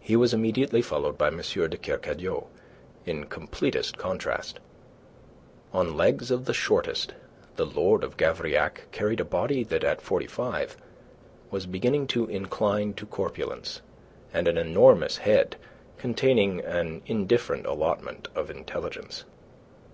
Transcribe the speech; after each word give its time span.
He 0.00 0.16
was 0.16 0.32
immediately 0.32 0.80
followed 0.80 1.18
by 1.18 1.26
M. 1.26 1.36
de 1.36 1.76
Kercadiou, 1.76 2.46
in 3.04 3.24
completest 3.26 3.98
contrast. 3.98 4.60
On 5.74 5.94
legs 5.94 6.30
of 6.30 6.46
the 6.46 6.54
shortest, 6.54 7.12
the 7.56 7.66
Lord 7.66 8.02
of 8.02 8.16
Gavrillac 8.16 8.90
carried 8.92 9.20
a 9.20 9.26
body 9.26 9.62
that 9.64 9.84
at 9.84 10.00
forty 10.00 10.26
five 10.26 10.78
was 11.50 11.66
beginning 11.66 12.06
to 12.06 12.24
incline 12.28 12.94
to 12.94 13.04
corpulence 13.04 13.82
and 14.32 14.48
an 14.48 14.56
enormous 14.56 15.18
head 15.18 15.56
containing 15.98 16.60
an 16.62 17.02
indifferent 17.04 17.66
allotment 17.66 18.28
of 18.34 18.48
intelligence. 18.50 19.26